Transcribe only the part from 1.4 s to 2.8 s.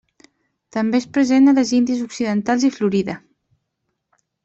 a les Índies Occidentals i